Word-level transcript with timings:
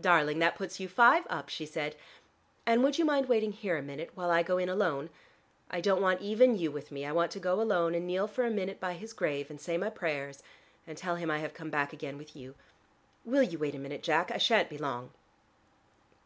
"Darling, 0.00 0.38
that 0.38 0.54
puts 0.56 0.80
you 0.80 0.88
five 0.88 1.26
up," 1.28 1.50
she 1.50 1.66
said, 1.66 1.96
"and 2.64 2.82
would 2.82 2.96
you 2.96 3.04
mind 3.04 3.28
waiting 3.28 3.52
here 3.52 3.76
a 3.76 3.82
minute, 3.82 4.08
while 4.14 4.30
I 4.30 4.42
go 4.42 4.56
in 4.56 4.70
alone? 4.70 5.10
I 5.70 5.82
don't 5.82 6.00
want 6.00 6.22
even 6.22 6.56
you 6.56 6.70
with 6.70 6.90
me: 6.90 7.04
I 7.04 7.12
want 7.12 7.30
to 7.32 7.38
go 7.40 7.60
alone 7.60 7.94
and 7.94 8.06
kneel 8.06 8.26
for 8.26 8.46
a 8.46 8.50
minute 8.50 8.80
by 8.80 8.94
his 8.94 9.12
grave, 9.12 9.50
and 9.50 9.60
say 9.60 9.76
my 9.76 9.90
prayers, 9.90 10.42
and 10.86 10.96
tell 10.96 11.16
him 11.16 11.30
I 11.30 11.40
have 11.40 11.52
come 11.52 11.68
back 11.68 11.92
again 11.92 12.16
with 12.16 12.34
you. 12.34 12.54
Will 13.26 13.42
you 13.42 13.58
wait 13.58 13.72
for 13.74 13.76
a 13.76 13.80
minute, 13.80 14.02
Jack? 14.02 14.30
I 14.30 14.38
shan't 14.38 14.70
be 14.70 14.78
long." 14.78 15.10